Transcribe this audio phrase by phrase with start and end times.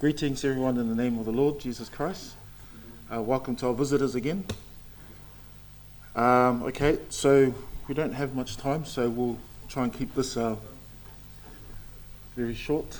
[0.00, 2.32] Greetings, everyone, in the name of the Lord Jesus Christ.
[3.14, 4.44] Uh, welcome to our visitors again.
[6.16, 7.54] Um, okay, so
[7.86, 9.38] we don't have much time, so we'll
[9.68, 10.56] try and keep this uh,
[12.34, 12.98] very short.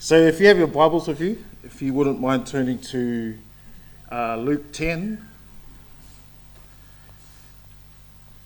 [0.00, 3.38] So, if you have your Bibles with you, if you wouldn't mind turning to
[4.10, 5.24] uh, Luke 10,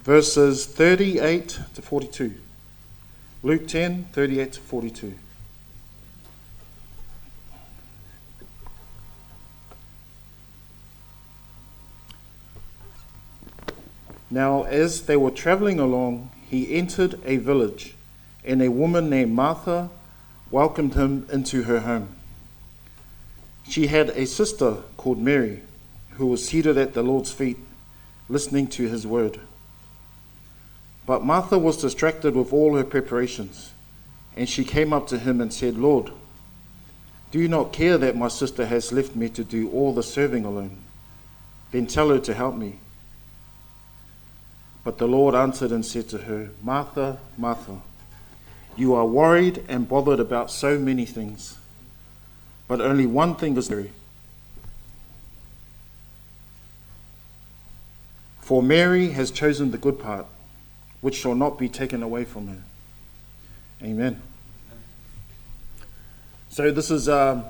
[0.02, 2.34] verses 38 to 42.
[3.44, 5.14] Luke 10, 38 to 42.
[14.30, 17.94] Now, as they were traveling along, he entered a village,
[18.46, 19.90] and a woman named Martha
[20.50, 22.16] welcomed him into her home.
[23.68, 25.60] She had a sister called Mary,
[26.12, 27.58] who was seated at the Lord's feet,
[28.30, 29.38] listening to his word.
[31.06, 33.72] But Martha was distracted with all her preparations,
[34.36, 36.10] and she came up to him and said, Lord,
[37.30, 40.44] do you not care that my sister has left me to do all the serving
[40.44, 40.78] alone?
[41.72, 42.78] Then tell her to help me.
[44.84, 47.80] But the Lord answered and said to her, Martha, Martha,
[48.76, 51.58] you are worried and bothered about so many things,
[52.68, 53.92] but only one thing is necessary.
[58.40, 60.26] For Mary has chosen the good part,
[61.04, 62.62] which shall not be taken away from her.
[63.82, 64.22] Amen.
[66.48, 67.44] So, this is um,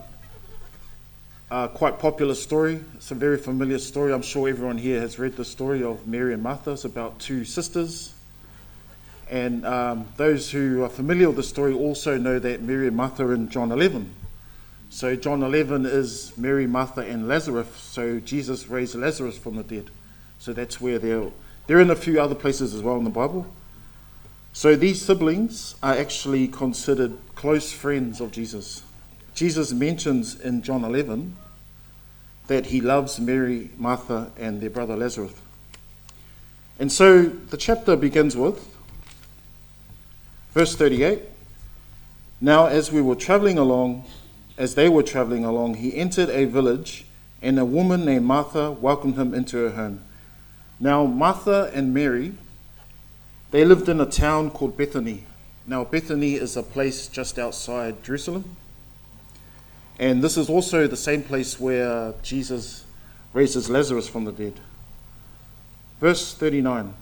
[1.53, 2.81] a quite popular story.
[2.97, 4.13] It's a very familiar story.
[4.13, 6.73] I'm sure everyone here has read the story of Mary and Martha.
[6.73, 8.13] It's about two sisters.
[9.31, 13.25] And um, those who are familiar with the story also know that Mary and Martha
[13.25, 14.13] are in John 11.
[14.91, 17.69] So, John 11 is Mary, Martha, and Lazarus.
[17.77, 19.91] So, Jesus raised Lazarus from the dead.
[20.41, 21.31] So, that's where they're.
[21.67, 23.47] They're in a few other places as well in the Bible.
[24.53, 28.83] So, these siblings are actually considered close friends of Jesus.
[29.35, 31.37] Jesus mentions in John 11
[32.47, 35.35] that he loves Mary, Martha, and their brother Lazarus.
[36.79, 38.69] And so the chapter begins with
[40.53, 41.23] verse 38.
[42.41, 44.05] Now, as we were traveling along,
[44.59, 47.07] as they were traveling along, he entered a village,
[47.43, 50.03] and a woman named Martha welcomed him into her home.
[50.85, 52.35] Now, Martha and Mary,
[53.53, 55.25] they lived in a town called Bethany.
[55.67, 58.55] Now, Bethany is a place just outside Jerusalem.
[59.99, 62.85] And this is also the same place where Jesus
[63.33, 64.61] raises Lazarus from the dead.
[66.03, 66.93] Verse 39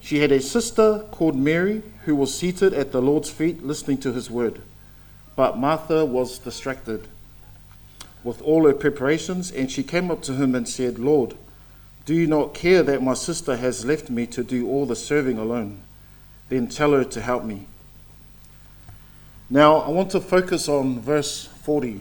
[0.00, 4.14] She had a sister called Mary who was seated at the Lord's feet listening to
[4.14, 4.62] his word.
[5.36, 7.06] But Martha was distracted
[8.24, 11.34] with all her preparations, and she came up to him and said, Lord,
[12.08, 15.36] do you not care that my sister has left me to do all the serving
[15.36, 15.82] alone?
[16.48, 17.66] Then tell her to help me.
[19.50, 22.00] Now, I want to focus on verse 40,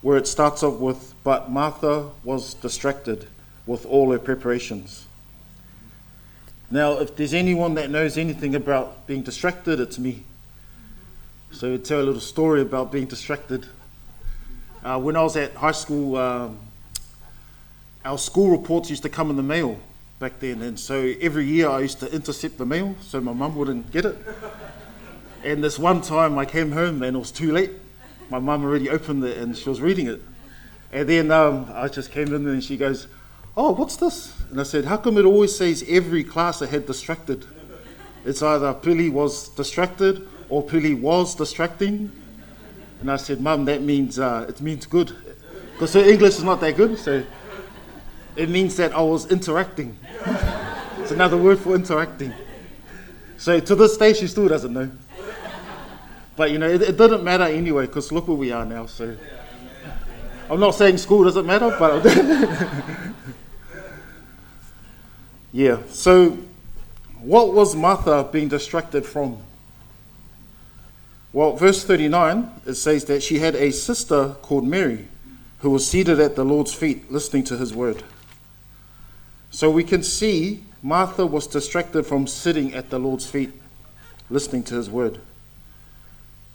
[0.00, 3.26] where it starts off with, But Martha was distracted
[3.66, 5.04] with all her preparations.
[6.70, 10.22] Now, if there's anyone that knows anything about being distracted, it's me.
[11.50, 13.66] So, I'll tell a little story about being distracted.
[14.82, 16.58] Uh, when I was at high school, um,
[18.06, 19.78] our school reports used to come in the mail
[20.20, 23.56] back then, and so every year I used to intercept the mail so my mum
[23.56, 24.16] wouldn't get it.
[25.42, 27.72] And this one time I came home and it was too late.
[28.30, 30.22] My mum already opened it and she was reading it.
[30.92, 33.08] And then um, I just came in and she goes,
[33.56, 34.34] Oh, what's this?
[34.50, 37.44] And I said, How come it always says every class I had distracted?
[38.24, 42.12] It's either Pili was distracted or Pili was distracting.
[43.00, 45.12] And I said, Mum, that means uh, it means good.
[45.72, 47.22] Because her English is not that good, so
[48.36, 49.96] it means that I was interacting.
[50.98, 52.32] it's another word for interacting.
[53.38, 54.90] So to this day, she still doesn't know.
[56.36, 58.86] But you know, it, it doesn't matter anyway, because look where we are now.
[58.86, 59.16] So
[60.50, 62.04] I'm not saying school doesn't matter, but
[65.52, 65.78] yeah.
[65.88, 66.38] So
[67.20, 69.38] what was Martha being distracted from?
[71.32, 75.08] Well, verse 39, it says that she had a sister called Mary
[75.58, 78.02] who was seated at the Lord's feet listening to his word.
[79.56, 83.54] So we can see Martha was distracted from sitting at the Lord's feet
[84.28, 85.18] listening to his word.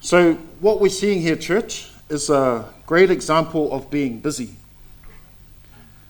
[0.02, 4.52] So, what we're seeing here, church, is a great example of being busy.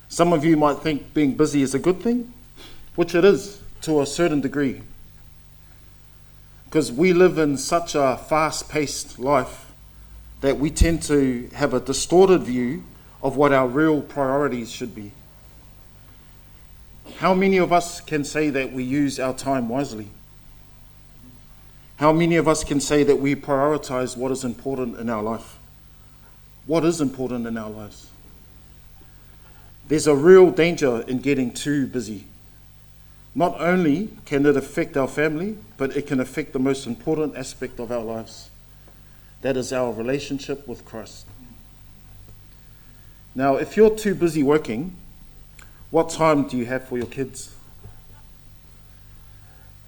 [0.10, 2.34] Some of you might think being busy is a good thing,
[2.96, 4.82] which it is to a certain degree.
[6.66, 9.72] Because we live in such a fast paced life
[10.42, 12.84] that we tend to have a distorted view
[13.24, 15.14] of what our real priorities should be.
[17.18, 20.08] How many of us can say that we use our time wisely?
[21.98, 25.60] How many of us can say that we prioritize what is important in our life?
[26.66, 28.08] What is important in our lives?
[29.88, 32.26] There's a real danger in getting too busy.
[33.36, 37.80] Not only can it affect our family, but it can affect the most important aspect
[37.80, 38.50] of our lives
[39.42, 41.26] that is our relationship with Christ.
[43.34, 44.96] Now, if you're too busy working,
[45.92, 47.54] what time do you have for your kids?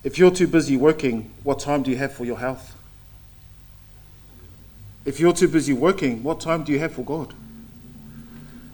[0.03, 2.75] If you're too busy working, what time do you have for your health?
[5.05, 7.33] If you're too busy working, what time do you have for God?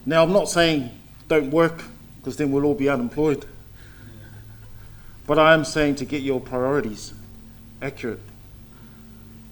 [0.05, 0.89] Now, I'm not saying
[1.27, 1.83] don't work
[2.17, 3.45] because then we'll all be unemployed.
[5.27, 7.13] But I am saying to get your priorities
[7.81, 8.19] accurate.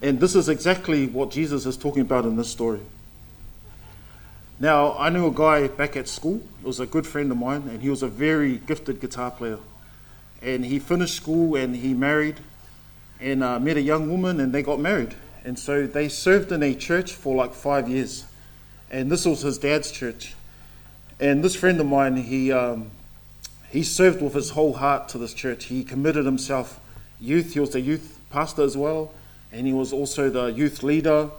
[0.01, 2.81] And this is exactly what Jesus is talking about in this story.
[4.59, 6.41] Now, I knew a guy back at school.
[6.59, 9.59] He was a good friend of mine, and he was a very gifted guitar player.
[10.41, 12.39] And he finished school and he married
[13.19, 15.15] and uh, met a young woman, and they got married.
[15.43, 18.25] And so they served in a church for like five years.
[18.89, 20.33] And this was his dad's church.
[21.19, 22.91] And this friend of mine, he, um,
[23.69, 25.65] he served with his whole heart to this church.
[25.65, 26.79] He committed himself
[27.19, 27.53] youth.
[27.53, 29.13] He was the youth pastor as well,
[29.51, 31.29] and he was also the youth leader,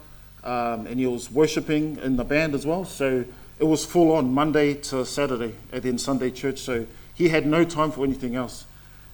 [0.44, 2.84] um, and he was worshiping in the band as well.
[2.84, 3.24] So
[3.58, 6.58] it was full on Monday to Saturday, and then Sunday church.
[6.58, 8.64] So he had no time for anything else.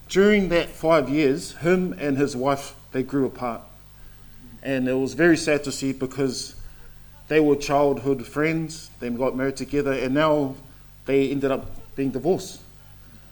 [0.07, 3.61] During that five years, him and his wife they grew apart,
[4.61, 6.55] and it was very sad to see because
[7.27, 8.89] they were childhood friends.
[8.99, 10.55] They got married together, and now
[11.05, 12.61] they ended up being divorced.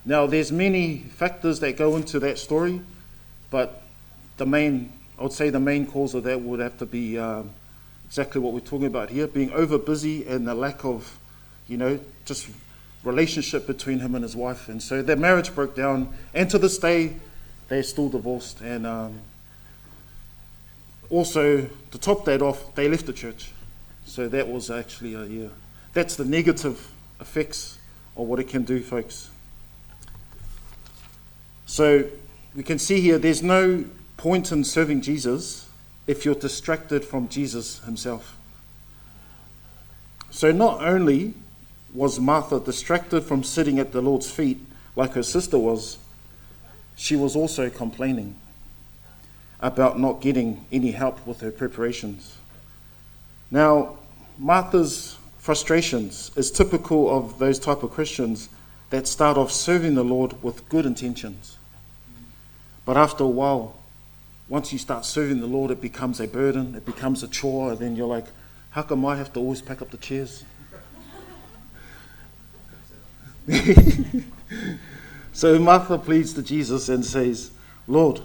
[0.06, 2.82] Now, there's many factors that go into that story,
[3.50, 3.82] but
[4.38, 7.52] the main, I would say, the main cause of that would have to be um,
[8.14, 11.18] exactly what we're talking about here: being over busy and the lack of,
[11.68, 12.48] you know, just
[13.04, 14.70] relationship between him and his wife.
[14.70, 17.16] And so their marriage broke down, and to this day,
[17.70, 18.62] they're still divorced.
[18.62, 19.20] And um,
[21.10, 23.52] also, to top that off, they left the church.
[24.06, 25.48] So that was actually a yeah.
[25.94, 27.80] That's the negative effects
[28.16, 29.32] of what it can do, folks.
[31.66, 32.06] So
[32.56, 33.86] we can see here there's no
[34.18, 35.68] point in serving Jesus
[36.08, 38.38] if you're distracted from Jesus himself.
[40.30, 41.34] So not only
[41.94, 44.60] was Martha distracted from sitting at the Lord's feet
[44.96, 45.98] like her sister was,
[46.96, 48.36] she was also complaining
[49.60, 52.38] about not getting any help with her preparations.
[53.50, 53.98] Now,
[54.38, 58.50] Martha's frustrations is typical of those type of Christians
[58.90, 61.58] that start off serving the Lord with good intentions.
[62.86, 63.76] But after a while,
[64.50, 67.80] once you start serving the Lord, it becomes a burden, it becomes a chore, and
[67.80, 68.26] then you're like,
[68.72, 70.44] how come I have to always pack up the chairs?
[75.34, 77.52] so Martha pleads to Jesus and says,
[77.88, 78.22] Lord,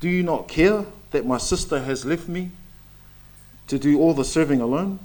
[0.00, 2.50] do you not care that my sister has left me
[3.66, 4.98] to do all the serving alone?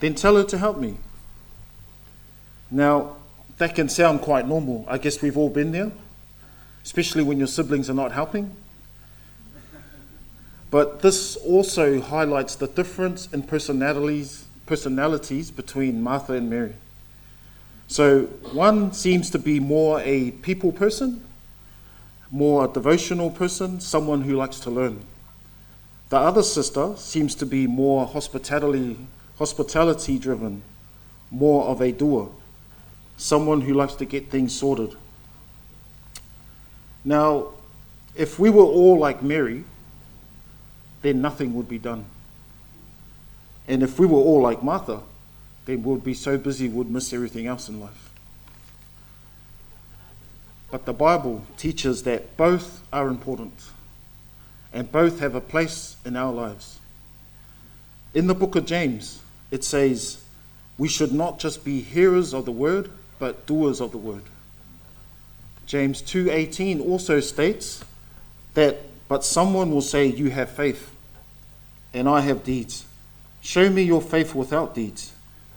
[0.00, 0.96] Then tell her to help me.
[2.70, 3.16] Now,
[3.58, 4.84] that can sound quite normal.
[4.88, 5.92] I guess we've all been there
[6.84, 8.54] especially when your siblings are not helping.
[10.72, 16.72] But this also highlights the difference in personalities, personalities between Martha and Mary.
[17.88, 18.22] So
[18.54, 21.22] one seems to be more a people person,
[22.30, 25.04] more a devotional person, someone who likes to learn.
[26.08, 28.96] The other sister seems to be more hospitality,
[29.36, 30.62] hospitality driven,
[31.30, 32.30] more of a doer,
[33.18, 34.96] someone who likes to get things sorted.
[37.04, 37.48] Now,
[38.14, 39.64] if we were all like Mary,
[41.02, 42.04] then nothing would be done.
[43.68, 45.00] And if we were all like Martha,
[45.66, 48.10] then we'd be so busy we'd miss everything else in life.
[50.70, 53.52] But the Bible teaches that both are important
[54.72, 56.78] and both have a place in our lives.
[58.14, 60.24] In the book of James, it says,
[60.78, 64.22] We should not just be hearers of the word, but doers of the word.
[65.66, 67.84] James 2:18 also states
[68.54, 70.91] that but someone will say you have faith
[71.94, 72.86] and I have deeds.
[73.40, 75.12] Show me your faith without deeds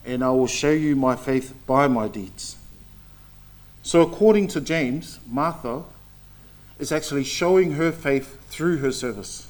[0.05, 2.57] and I will show you my faith by my deeds.
[3.83, 5.83] So according to James, Martha
[6.79, 9.47] is actually showing her faith through her service.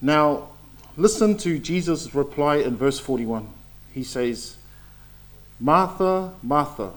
[0.00, 0.48] Now,
[0.96, 3.48] listen to Jesus' reply in verse 41.
[3.92, 4.56] He says,
[5.60, 6.92] Martha, Martha,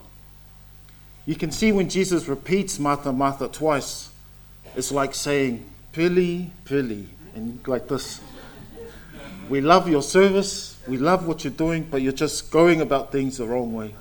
[1.26, 4.10] you can see when Jesus repeats Martha, Martha twice,
[4.76, 8.22] it's like saying, Pili, Pili, and like this.
[9.50, 13.38] We love your service, we love what you're doing, but you're just going about things
[13.38, 13.94] the wrong way.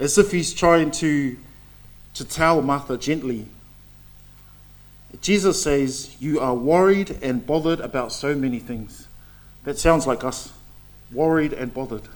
[0.00, 1.36] As if he's trying to,
[2.14, 3.46] to tell Martha gently.
[5.20, 9.06] Jesus says, You are worried and bothered about so many things.
[9.64, 10.52] That sounds like us
[11.12, 12.08] worried and bothered.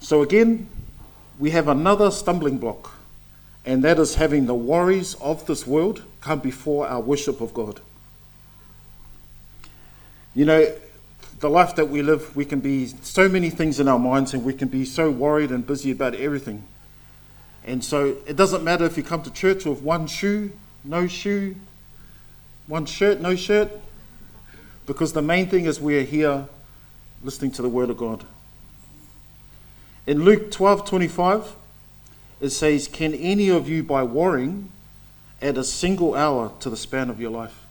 [0.00, 0.68] So, again,
[1.38, 2.92] we have another stumbling block,
[3.68, 7.82] and that is having the worries of this world come before our worship of God.
[10.34, 10.72] You know,
[11.40, 14.42] the life that we live, we can be so many things in our minds, and
[14.42, 16.64] we can be so worried and busy about everything.
[17.62, 20.50] And so it doesn't matter if you come to church with one shoe,
[20.82, 21.54] no shoe,
[22.68, 23.70] one shirt, no shirt,
[24.86, 26.48] because the main thing is we are here
[27.22, 28.24] listening to the Word of God.
[30.06, 31.57] In Luke 12 25,
[32.40, 34.70] it says, Can any of you, by worrying,
[35.42, 37.64] add a single hour to the span of your life?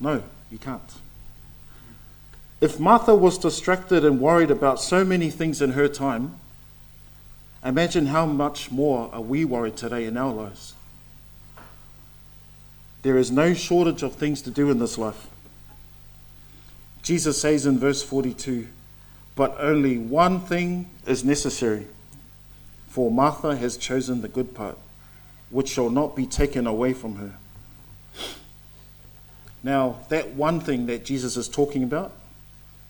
[0.00, 0.94] No, you can't.
[2.60, 6.34] If Martha was distracted and worried about so many things in her time,
[7.64, 10.74] imagine how much more are we worried today in our lives.
[13.02, 15.28] There is no shortage of things to do in this life.
[17.02, 18.66] Jesus says in verse 42
[19.36, 21.86] But only one thing is necessary,
[22.98, 24.76] for Martha has chosen the good part,
[25.50, 27.34] which shall not be taken away from her.
[29.62, 32.10] Now, that one thing that Jesus is talking about,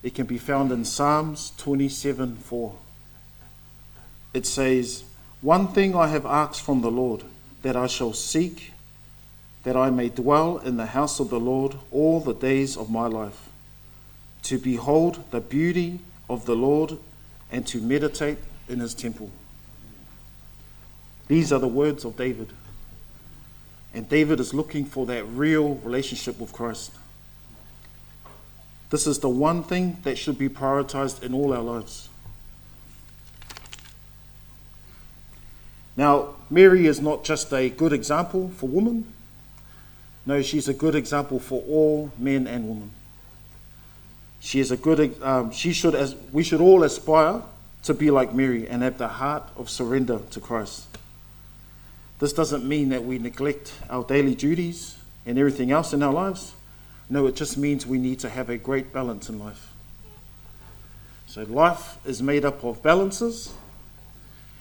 [0.02, 2.74] it can be found in Psalms 27 4.
[4.32, 5.04] It says,
[5.42, 7.24] One thing I have asked from the Lord,
[7.60, 8.72] that I shall seek,
[9.64, 13.08] that I may dwell in the house of the Lord all the days of my
[13.08, 13.50] life,
[14.44, 15.98] to behold the beauty
[16.30, 16.96] of the Lord
[17.52, 18.38] and to meditate
[18.70, 19.30] in his temple.
[21.28, 22.48] These are the words of David.
[23.94, 26.92] And David is looking for that real relationship with Christ.
[28.90, 32.08] This is the one thing that should be prioritized in all our lives.
[35.96, 39.12] Now, Mary is not just a good example for women.
[40.24, 42.90] No, she's a good example for all men and women.
[44.40, 45.20] She is a good.
[45.22, 47.42] Um, she should, as we should all aspire
[47.82, 50.86] to be like Mary and have the heart of surrender to Christ.
[52.18, 56.54] This doesn't mean that we neglect our daily duties and everything else in our lives.
[57.08, 59.72] No, it just means we need to have a great balance in life.
[61.26, 63.52] So, life is made up of balances,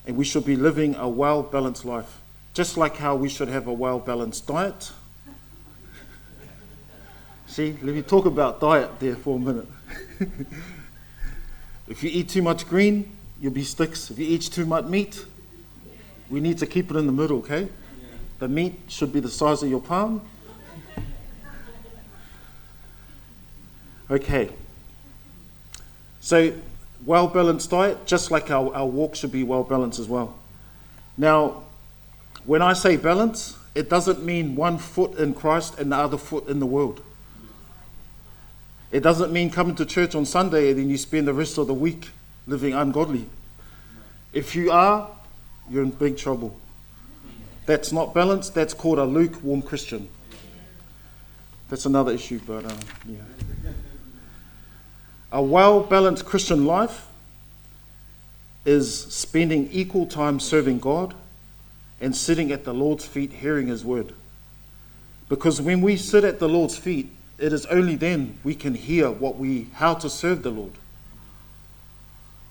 [0.05, 2.19] and we should be living a well balanced life,
[2.53, 4.91] just like how we should have a well balanced diet.
[7.47, 9.67] See, let me talk about diet there for a minute.
[11.87, 13.09] if you eat too much green,
[13.41, 14.11] you'll be sticks.
[14.11, 15.25] If you eat too much meat,
[16.29, 17.69] we need to keep it in the middle, okay?
[18.39, 20.21] The meat should be the size of your palm.
[24.09, 24.49] Okay.
[26.21, 26.53] So,
[27.05, 30.37] well balanced diet, just like our, our walk should be well balanced as well.
[31.17, 31.63] Now,
[32.45, 36.47] when I say balance, it doesn't mean one foot in Christ and the other foot
[36.47, 37.01] in the world.
[38.91, 41.67] It doesn't mean coming to church on Sunday and then you spend the rest of
[41.67, 42.09] the week
[42.45, 43.27] living ungodly.
[44.31, 45.09] If you are,
[45.69, 46.55] you're in big trouble.
[47.65, 50.07] That's not balanced, that's called a lukewarm Christian.
[51.69, 53.17] That's another issue, but uh, yeah.
[55.31, 57.07] A well balanced Christian life
[58.65, 61.13] is spending equal time serving God
[61.99, 64.13] and sitting at the Lord's feet hearing His word.
[65.27, 69.11] Because when we sit at the Lord's feet, it is only then we can hear
[69.11, 70.71] what we how to serve the Lord.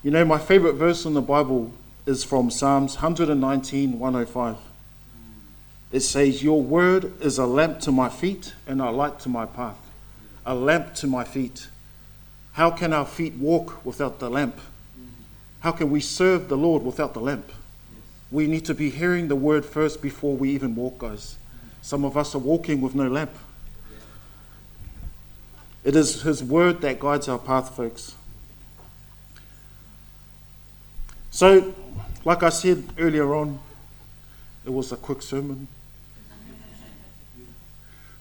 [0.02, 1.73] You know, my favorite verse in the Bible
[2.06, 4.56] is from Psalms 119, 105.
[5.92, 9.44] It says, Your word is a lamp to my feet and a light to my
[9.44, 9.78] path.
[10.44, 11.68] A lamp to my feet.
[12.52, 14.58] How can our feet walk without the lamp?
[15.60, 17.50] How can we serve the Lord without the lamp?
[18.30, 21.36] We need to be hearing the word first before we even walk, guys.
[21.82, 23.32] Some of us are walking with no lamp.
[25.84, 28.15] It is His word that guides our path, folks.
[31.37, 31.75] So,
[32.25, 33.59] like I said earlier on,
[34.64, 35.69] it was a quick sermon.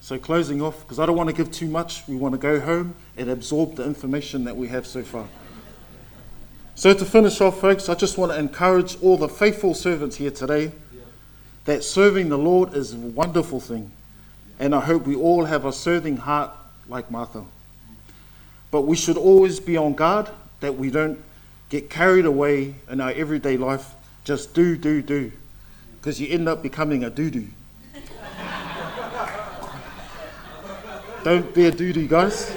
[0.02, 2.60] So, closing off, because I don't want to give too much, we want to go
[2.60, 5.30] home and absorb the information that we have so far.
[6.76, 10.32] So, to finish off, folks, I just want to encourage all the faithful servants here
[10.32, 10.74] today
[11.64, 13.92] that serving the Lord is a wonderful thing.
[14.60, 16.52] And I hope we all have a serving heart
[16.90, 17.46] like Martha.
[18.72, 20.28] But we should always be on guard
[20.60, 21.18] that we don't
[21.70, 23.94] get carried away in our everyday life.
[24.24, 25.32] Just do, do, do.
[25.98, 27.48] Because you end up becoming a doo doo.
[31.24, 32.56] Don't be a doo doo, guys.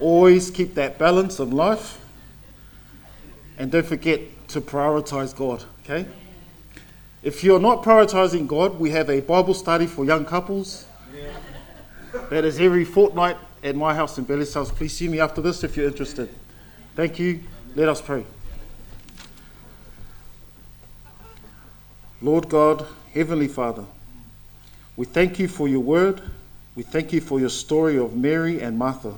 [0.00, 2.00] Always keep that balance of life.
[3.58, 6.06] And don't forget to prioritize God, okay?
[7.22, 10.86] If you're not prioritizing God, we have a Bible study for young couples.
[12.30, 14.70] That is every fortnight at my house in Belly's house.
[14.70, 16.28] Please see me after this if you're interested.
[16.96, 17.40] Thank you.
[17.74, 18.24] Let us pray.
[22.22, 23.84] Lord God, Heavenly Father,
[24.96, 26.22] we thank you for your word.
[26.74, 29.12] We thank you for your story of Mary and Martha,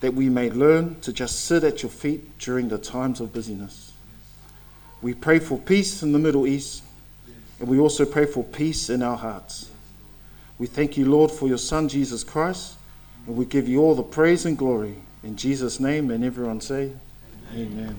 [0.00, 3.94] that we may learn to just sit at your feet during the times of busyness.
[5.00, 6.82] We pray for peace in the Middle East,
[7.60, 9.70] and we also pray for peace in our hearts.
[10.58, 12.74] We thank you, Lord, for your Son, Jesus Christ,
[13.26, 14.96] and we give you all the praise and glory.
[15.22, 16.92] In Jesus' name, and everyone say,
[17.54, 17.72] Amen.
[17.72, 17.96] Amen.